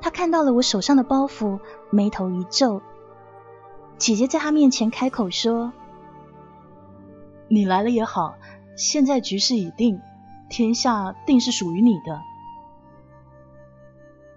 [0.00, 2.80] 他看到了我手上的包袱，眉头一皱。
[3.98, 5.74] 姐姐在他面前开口说
[7.48, 8.36] ：“你来了也好，
[8.76, 10.00] 现在局势已定，
[10.48, 12.22] 天下定是属于你的。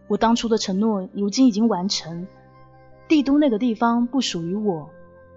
[0.10, 2.28] 我当初的承诺，如今已经完成。
[3.08, 4.90] 帝都那个地方不属于我，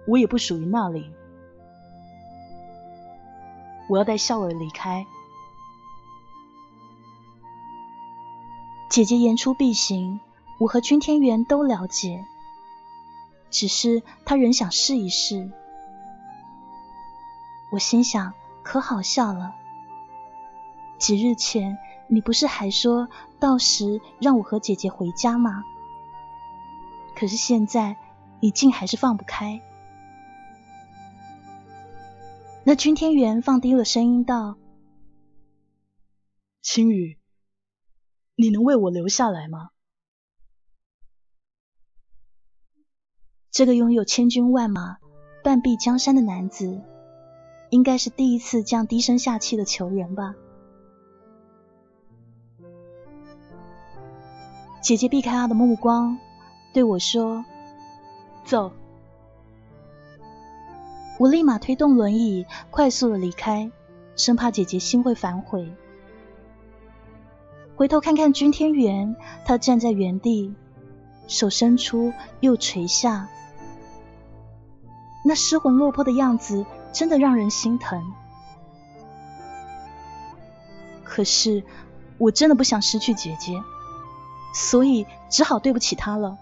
[0.05, 1.09] 我也不属于那里。”
[3.87, 5.05] 我要带笑儿离开。
[8.89, 10.19] 姐姐言出必行，
[10.59, 12.25] 我和君天元都了解。
[13.49, 15.51] 只是他仍想试一试。
[17.71, 18.33] 我心想，
[18.63, 19.55] 可好笑了。
[20.97, 21.77] 几日前，
[22.07, 23.07] 你不是还说
[23.39, 25.63] 到时让我和姐姐回家吗？
[27.15, 27.97] 可是现在，
[28.39, 29.61] 你竟还是放不开。
[32.67, 34.57] 那君天元放低了声音道
[36.63, 37.19] ：“青雨，
[38.35, 39.69] 你能为我留下来吗？”
[43.53, 44.97] 这个拥有千军万马、
[45.43, 46.81] 半壁江山的男子，
[47.69, 50.33] 应该是第一次这样低声下气的求人吧？
[54.81, 56.17] 姐姐避开他的目光，
[56.73, 57.45] 对我说
[58.43, 58.73] ：“走。”
[61.17, 63.71] 我立马推动轮椅，快速的离开，
[64.15, 65.73] 生怕姐姐心会反悔。
[67.77, 70.53] 回头看看君天元，他站在原地，
[71.27, 72.11] 手伸出
[72.41, 73.29] 又垂下，
[75.23, 78.03] 那失魂落魄的样子，真的让人心疼。
[81.03, 81.63] 可是
[82.17, 83.63] 我真的不想失去姐姐，
[84.53, 86.37] 所以只好对不起她了。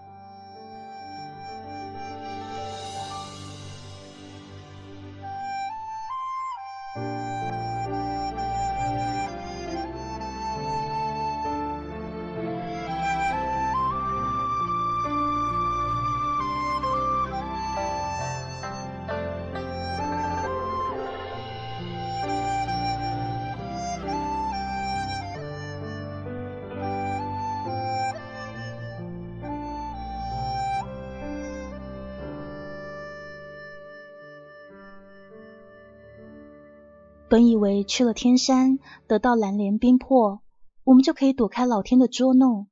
[37.34, 38.78] 本以为去了天山，
[39.08, 40.40] 得到蓝莲冰魄，
[40.84, 42.68] 我们就可以躲开老天的捉弄。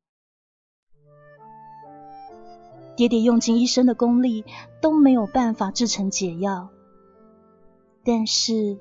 [2.94, 4.44] 爹爹用尽一生的功力
[4.80, 6.68] 都没有办法制成解药，
[8.04, 8.78] 但是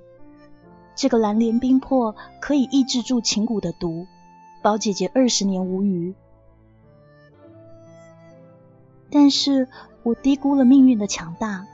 [0.93, 4.05] 这个蓝莲冰魄可以抑制住琴骨的毒，
[4.61, 6.13] 保姐姐二十年无虞。
[9.09, 9.67] 但是
[10.03, 11.65] 我低估了命运的强大。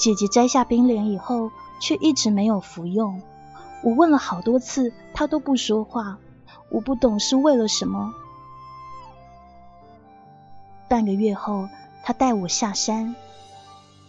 [0.00, 3.20] 姐姐摘下冰莲以后，却一直没有服用。
[3.84, 6.16] 我问了好多次，她都不说话。
[6.70, 8.14] 我不懂是为了什么。
[10.88, 11.68] 半个月后，
[12.02, 13.14] 她带我下山，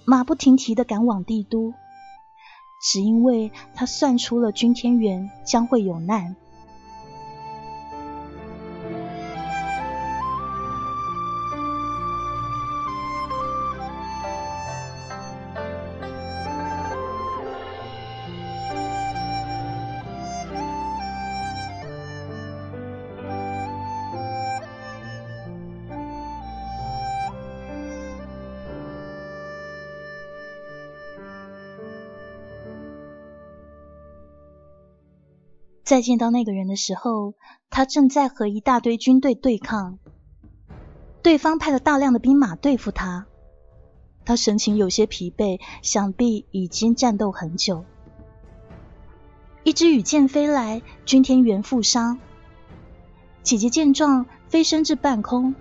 [0.06, 1.74] 马不停蹄的赶往帝都，
[2.82, 6.38] 只因为她算出了君天元将会有难。
[35.92, 37.34] 再见到那个人的时候，
[37.70, 40.00] 他正在和一大堆军队对抗，
[41.22, 43.26] 对方派了大量的兵马对付他。
[44.24, 47.84] 他神情有些疲惫，想必已经战斗很久。
[49.64, 52.20] 一支羽箭飞来，君天元负伤。
[53.44, 55.56] 姐姐见状，飞升至半空，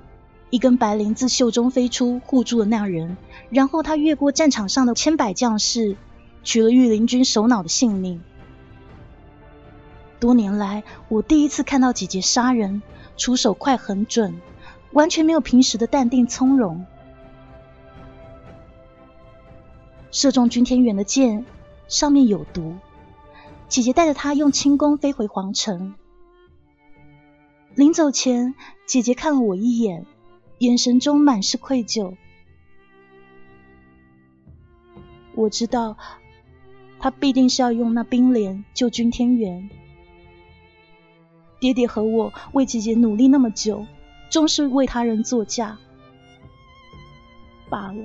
[0.50, 3.16] 一根白绫自袖中飞出，护住了那人。
[3.50, 5.96] 然后他越过战场上的千百将士，
[6.44, 8.22] 取了御林军首脑的性命。
[10.20, 12.82] 多年来，我第一次看到姐姐杀人，
[13.16, 14.38] 出手快很准，
[14.92, 16.84] 完全没有平时的淡定从容。
[20.10, 21.46] 射中君天元的箭
[21.88, 22.76] 上面有毒，
[23.68, 25.94] 姐姐带着他用轻功飞回皇城。
[27.74, 28.54] 临走前，
[28.86, 30.04] 姐姐看了我一眼，
[30.58, 32.14] 眼神中满是愧疚。
[35.34, 35.96] 我知道，
[36.98, 39.70] 他必定是要用那冰莲救君天元。
[41.60, 43.86] 爹爹和我为姐姐努力那么久，
[44.30, 45.78] 终是为他人作嫁
[47.68, 47.98] 罢了。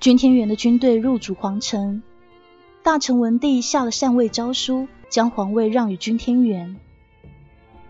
[0.00, 2.02] 君天元的军队入主皇城，
[2.84, 6.76] 大臣文帝下了禅位诏书，将皇位让与君天元。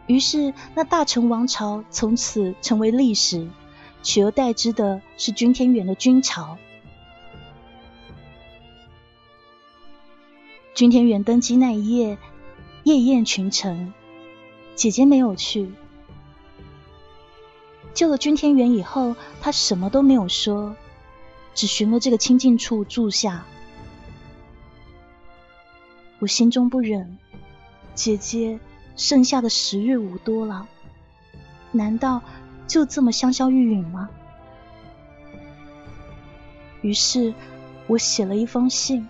[0.06, 3.48] 于是，那大成王朝从此成为历史，
[4.02, 6.58] 取而代之的是君天元的君朝。
[10.74, 12.18] 君天元登基那一夜，
[12.84, 13.92] 夜宴群臣，
[14.74, 15.72] 姐姐没有去。
[17.94, 20.76] 救了君天元以后，他什么都没有说，
[21.54, 23.44] 只寻了这个清静处住下。
[26.18, 27.18] 我心中不忍，
[27.94, 28.60] 姐姐。
[28.96, 30.66] 剩下的时日无多了，
[31.70, 32.22] 难道
[32.66, 34.08] 就这么香消玉殒吗？
[36.80, 37.34] 于是
[37.86, 39.06] 我写了一封信，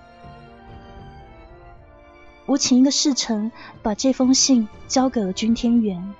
[2.46, 6.14] 我请一个侍臣把这封信交给了君天元，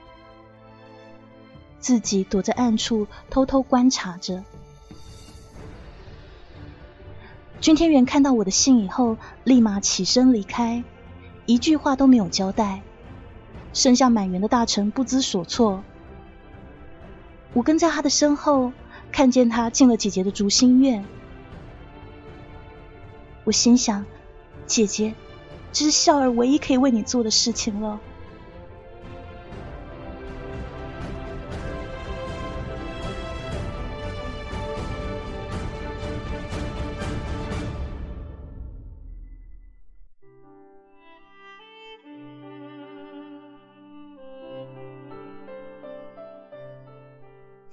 [1.81, 4.45] 自己躲在暗处偷偷观察着。
[7.61, 10.85] 君天元看到我的信以后，立马起身离开，
[11.47, 12.83] 一句话都没有交代。
[13.77, 15.85] 剩下满员的大臣不知所措，
[17.53, 18.73] 我跟在他的身后，
[19.13, 21.05] 看见他进了姐姐的竹心院。
[23.45, 24.07] 我心想，
[24.67, 25.13] 姐姐，
[25.73, 28.01] 这是孝儿唯一可以为你做的事情了。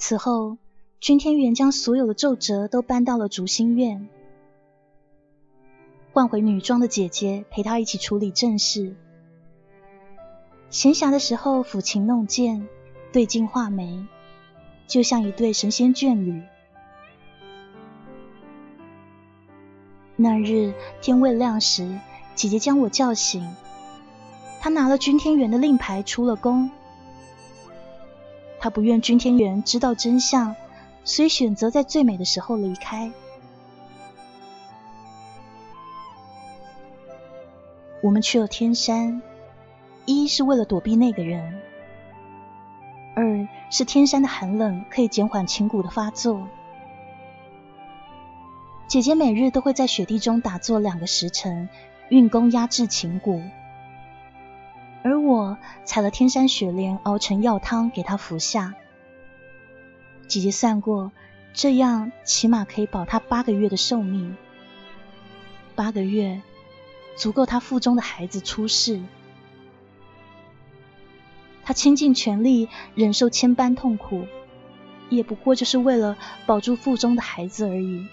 [0.06, 0.58] 此后，
[1.00, 4.10] 君天元将所有的奏折都搬到了竹心院，
[6.12, 8.98] 换回女装的姐姐陪他一起处理正事。
[10.70, 12.68] 闲暇的时候抚琴弄剑，
[13.14, 14.06] 对镜画眉，
[14.88, 16.42] 就像一对神仙眷侣。
[20.18, 21.98] 那日天未亮时，
[22.36, 23.56] 姐姐将我叫醒，
[24.60, 26.70] 她拿了君天元的令牌出了宫。
[28.64, 30.56] 他不愿君天元知道真相，
[31.04, 33.12] 所以选择在最美的时候离开。
[38.02, 39.22] 我们去了天山，
[40.06, 41.60] 一是为了躲避那个人，
[43.18, 46.48] 二是天山的寒冷可以减缓琴骨的发作。
[48.88, 51.68] 姐姐每日都会在雪地中打坐两个时辰，
[52.08, 53.42] 运功压制琴骨。
[55.04, 58.74] 而我采了天山雪莲熬成药汤给她服下。
[60.28, 61.12] 姐姐算过，
[61.54, 64.38] 这样起码可以保她八个月的寿命。
[65.76, 66.42] 八个月
[67.18, 69.02] 足够她腹中的孩子出世。
[71.64, 74.26] 她倾尽全力忍受千般痛苦，
[75.10, 78.08] 也不过就是为了保住腹中的孩子而已。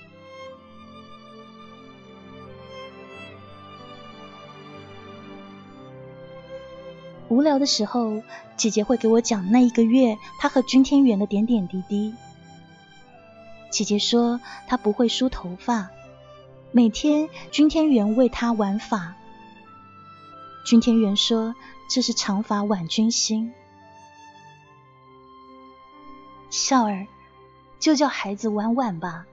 [7.30, 8.22] 无聊的时候，
[8.56, 12.12] 姐姐会给我讲那一个月她和君天元的点点滴滴。
[13.70, 15.90] 姐姐说她不会梳头发，
[16.72, 19.14] 每天君天元为她玩发。
[20.66, 21.54] 君天元说
[21.88, 23.52] 这是长发挽君心。
[26.50, 27.06] 笑儿，
[27.78, 29.24] 就叫孩子婉婉吧。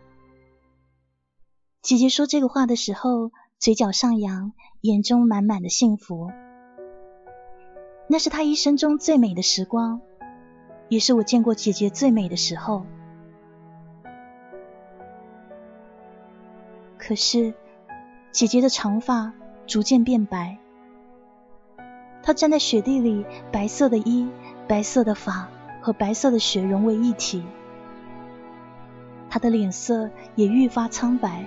[1.82, 6.32] 姐姐说这个话的时候，嘴角上扬，眼中满满的幸福。
[8.08, 10.00] 那是他一生中最美的时光，
[10.88, 12.86] 也是我见过姐姐最美的时候。
[16.98, 17.54] 可是，
[18.32, 19.34] 姐姐的长发
[19.66, 20.58] 逐渐变白，
[22.24, 24.30] 她站在雪地里，白色的衣、
[24.68, 25.50] 白色的发
[25.82, 27.44] 和白色的雪融为一体，
[29.30, 31.46] 她的脸色也愈发苍白。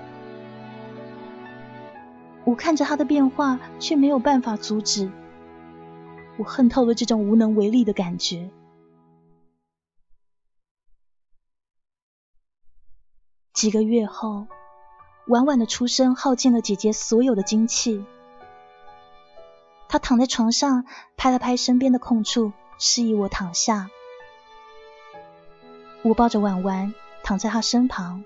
[2.44, 5.10] 我看着她的变化，却没有办法阻止。
[6.40, 8.48] 我恨透了这种无能为力的感觉。
[13.52, 14.46] 几个月后，
[15.26, 18.02] 婉婉的出生耗尽了姐姐所有的精气。
[19.86, 20.86] 她躺在床上，
[21.18, 23.90] 拍了拍身边的空处，示意我躺下。
[26.00, 28.24] 我抱着婉婉躺在她身旁，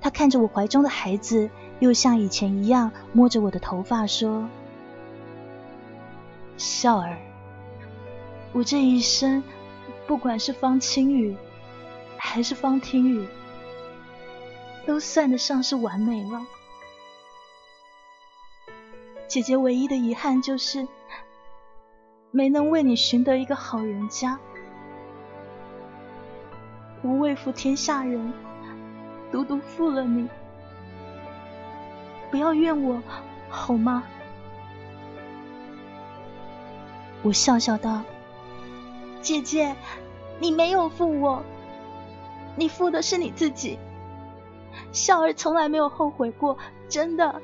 [0.00, 1.50] 她看着我怀中的孩子，
[1.80, 4.48] 又像以前一样摸着我的头发说。
[6.56, 7.16] 笑儿，
[8.52, 9.42] 我这一生，
[10.06, 11.36] 不管是方清雨
[12.16, 13.26] 还是方听雨，
[14.86, 16.46] 都算得上是完美了。
[19.26, 20.86] 姐姐唯一的遗憾就是，
[22.30, 24.38] 没能为你寻得一个好人家。
[27.00, 28.32] 我为负天下人，
[29.32, 30.28] 独独负了你，
[32.30, 33.02] 不要怨我，
[33.48, 34.04] 好吗？
[37.24, 38.02] 我笑笑道
[39.22, 39.76] ：“姐姐，
[40.40, 41.44] 你没有负我，
[42.56, 43.78] 你负的是你自己。
[44.92, 46.58] 笑儿从来没有后悔过，
[46.88, 47.40] 真的。”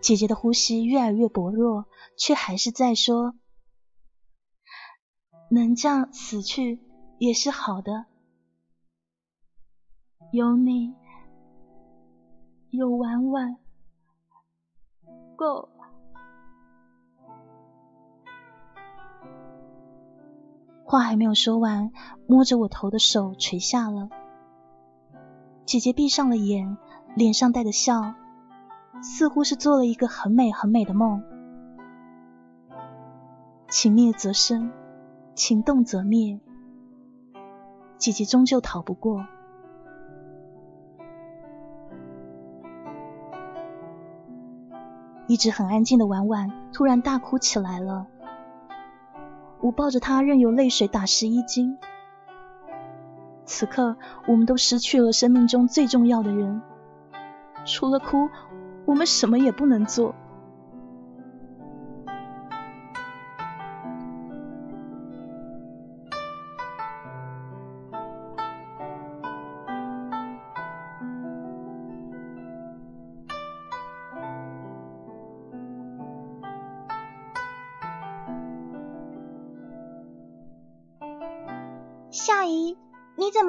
[0.00, 1.84] 姐姐的呼吸越来越薄弱，
[2.16, 3.34] 却还是在说
[5.50, 6.80] ：“能这样死去
[7.18, 8.06] 也是好的，
[10.32, 10.94] 有你，
[12.70, 13.58] 有婉婉，
[15.36, 15.68] 够。”
[20.92, 21.90] 话还没有说完，
[22.26, 24.10] 摸着我头的手垂下了。
[25.64, 26.76] 姐姐闭上了眼，
[27.14, 28.12] 脸上带着笑，
[29.00, 31.22] 似乎是做了一个很美很美的梦。
[33.70, 34.70] 情灭则生，
[35.34, 36.38] 情动则灭，
[37.96, 39.24] 姐姐终究逃不过。
[45.26, 48.08] 一直很安静的婉婉突然大哭起来了。
[49.62, 51.78] 我抱着他，任由泪水打湿衣襟。
[53.44, 53.96] 此刻，
[54.26, 56.60] 我们都失去了生命中最重要的人，
[57.64, 58.28] 除了哭，
[58.84, 60.14] 我们什么也不能做。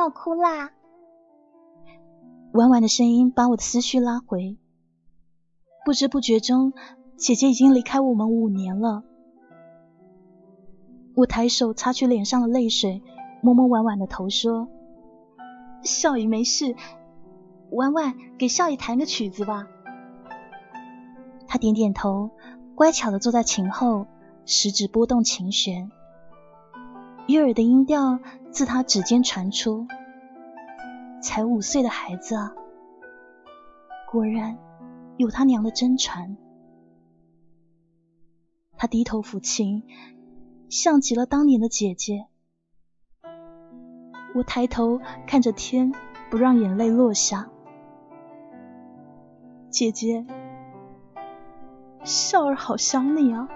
[0.04, 0.72] 怎么哭啦？
[2.52, 4.58] 婉婉的声音把我的思绪拉回。
[5.86, 6.74] 不知不觉中，
[7.16, 9.06] 姐姐已经离开我们五年了。
[11.16, 13.02] 我抬手擦去脸上的泪水，
[13.42, 14.68] 摸摸婉婉的头，说
[15.84, 16.76] ：“少姨没事，
[17.72, 19.70] 婉婉给少姨弹个曲子吧。”
[21.48, 22.30] 她点点头，
[22.76, 24.08] 乖巧的坐在琴后，
[24.44, 25.90] 食指拨动琴弦。
[27.28, 28.20] 悦耳的音调
[28.52, 29.88] 自他指尖传出，
[31.22, 32.54] 才五岁的孩子啊，
[34.12, 34.58] 果然
[35.18, 36.36] 有他娘的真传。
[38.76, 39.84] 他低头抚琴，
[40.70, 42.28] 像极了当年的姐姐。
[44.36, 45.94] 我抬头看着天，
[46.30, 47.50] 不让眼泪落下。
[49.70, 50.26] 姐姐，
[52.04, 53.48] 笑儿好想你啊。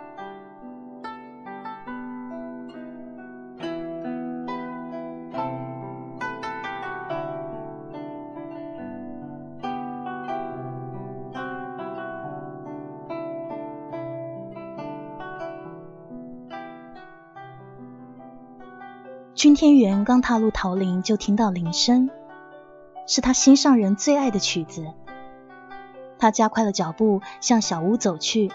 [19.37, 22.09] 君天元刚踏入桃林，就听到铃声，
[23.05, 24.87] 是他心上人最爱的曲子。
[26.17, 28.51] 他加快了脚步，向小屋走去。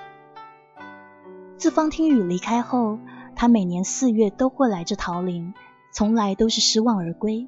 [1.57, 2.99] 自方听雨离开后，
[3.37, 5.55] 他每年四月都会来这桃林，
[5.93, 7.47] 从来都是失望而归。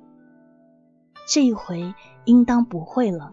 [1.27, 1.93] 这一回
[2.27, 3.33] 应当不会了。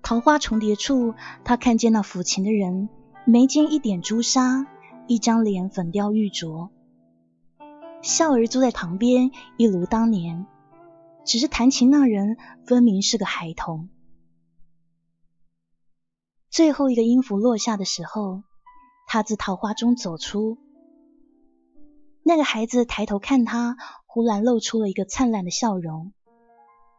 [0.00, 1.12] 桃花重叠处，
[1.44, 2.88] 他看见那抚琴的人，
[3.26, 4.66] 眉间一点朱砂。
[5.08, 6.68] 一张脸粉雕玉琢，
[8.02, 10.46] 笑儿坐在旁边，一如当年，
[11.24, 12.36] 只是弹琴那人
[12.66, 13.88] 分明是个孩童。
[16.50, 18.42] 最后一个音符落下的时候，
[19.06, 20.58] 他自桃花中走出，
[22.22, 26.12] 那个孩子抬头看他，忽然露出了一个灿烂的笑容，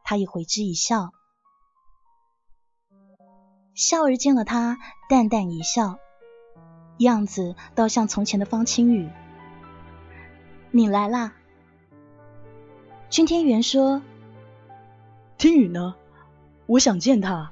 [0.03, 1.11] 他也回之一笑。
[3.75, 5.99] 笑儿见了他，淡淡一笑。
[6.99, 9.09] 样子倒像从前的方清雨。
[10.71, 11.33] 你来啦。
[13.09, 14.01] 君天元说
[15.37, 15.95] ：“听雨呢？
[16.67, 17.51] 我想见他。”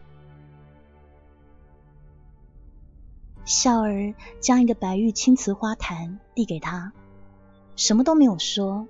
[3.43, 6.91] 笑儿将一个白玉青瓷花坛递给他，
[7.75, 8.87] 什么都没有说，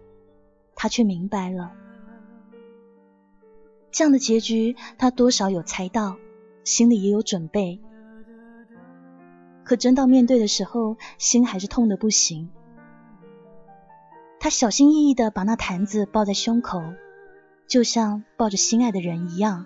[0.75, 1.71] 他却明白了。
[3.91, 6.17] 这样的结局，他多少有猜到，
[6.63, 7.79] 心里也有准备。
[9.67, 12.49] 可真到面对的时候，心还是痛的不行。
[14.39, 16.81] 他小心翼翼的把那坛子抱在胸口，
[17.67, 19.65] 就像抱着心爱的人一样。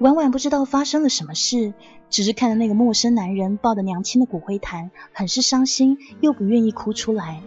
[0.00, 1.74] 婉婉不知道发生了什么事，
[2.08, 7.42] 只是看着那个陌生男人抱着娘亲的骨灰坛，很是伤心，又不愿意哭出来，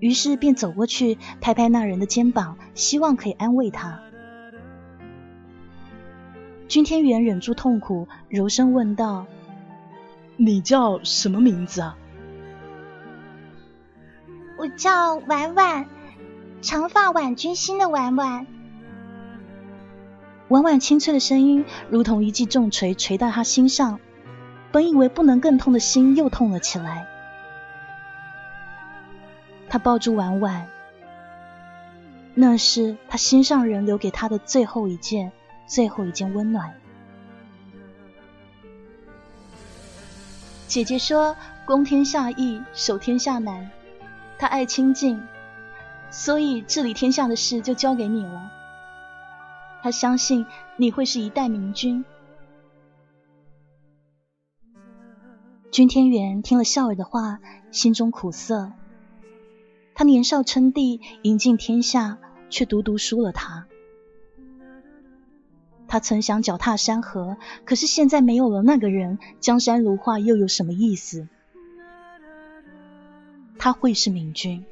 [0.00, 4.02] 于是便走过去拍拍那人的肩膀，希望可以安慰他。
[6.72, 9.26] 君天元忍住痛苦，柔声问道
[10.38, 11.98] ：“你叫什么名字啊
[14.56, 15.84] ？”“我叫婉婉，
[16.62, 18.46] 长发婉君心的婉婉。”
[20.48, 24.00] 婉婉清脆的声音如同一记重锤锤到他心上，
[24.72, 27.06] 本以为不能更痛的心又痛了起来。
[29.68, 30.66] 他抱住婉婉，
[32.32, 35.32] 那是他心上人留给他的最后一件。
[35.66, 36.74] 最后一件温暖。
[40.68, 41.36] 姐姐说
[41.66, 43.70] ：“攻天下易，守天下难。”
[44.38, 45.22] 她爱清静，
[46.10, 48.50] 所以治理天下的事就交给你了。
[49.82, 50.46] 她相信
[50.76, 52.04] 你会是一代明君。
[55.70, 57.38] 君天元听了笑儿的话，
[57.70, 58.72] 心中苦涩。
[59.94, 62.18] 他年少称帝，赢尽天下，
[62.50, 63.66] 却独独输了他。
[65.92, 67.36] 他曾想脚踏山河，
[67.66, 71.28] 可是现在没有了那个人，江山如画又有什么意思？
[73.58, 74.64] 他会是明君，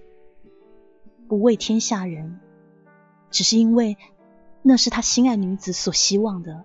[1.29, 2.41] 不为天下人，
[3.31, 3.99] 只是因为
[4.63, 6.65] 那是他心爱女子所希望的。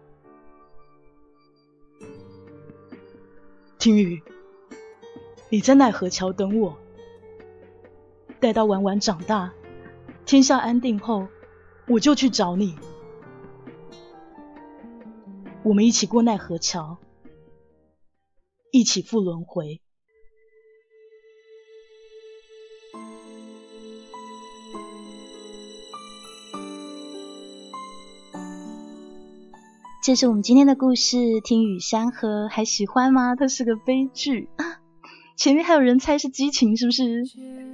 [3.77, 4.23] 听雨，
[5.49, 6.77] 你在奈何桥等我，
[8.39, 9.51] 待到婉婉长大，
[10.25, 11.27] 天下安定后，
[11.89, 12.77] 我就去找你。
[15.65, 16.99] 我们一起过奈何桥，
[18.69, 19.81] 一起赴轮回。
[30.03, 33.35] 这是我们今天的故事，《听雨山河》，还喜欢吗？
[33.35, 34.47] 它是个悲剧。
[35.35, 37.23] 前面还有人猜是激情，是不是？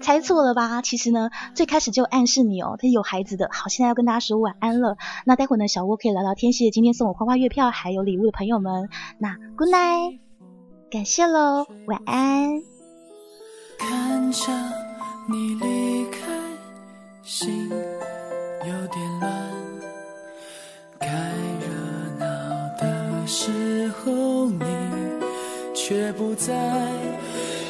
[0.01, 0.81] 猜错了吧？
[0.81, 3.49] 其实呢，最开始就暗示你哦，他有孩子的。
[3.51, 4.97] 好，现在要跟大家说晚安了。
[5.25, 6.53] 那待会呢，小窝可以聊聊天。
[6.53, 8.89] 谢谢今天送我花花月票还有礼物的朋友们。
[9.19, 10.19] 那 Good night，
[10.89, 12.63] 感谢喽，晚安。
[13.77, 14.51] 看着
[15.29, 16.19] 你离开，
[17.21, 19.31] 心有点乱。
[20.99, 21.67] 该热
[22.19, 22.25] 闹
[22.79, 24.65] 的时候，你
[25.75, 27.20] 却不在。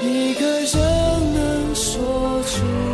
[0.01, 2.90] 一个人能说出